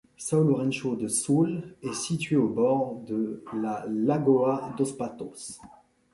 São 0.17 0.41
Lourenço 0.41 0.95
do 0.95 1.07
Sul 1.07 1.75
est 1.79 1.93
située 1.93 2.35
au 2.35 2.49
bord 2.49 3.01
de 3.01 3.43
la 3.53 3.85
Lagoa 3.87 4.73
dos 4.75 4.93
Patos. 4.93 5.59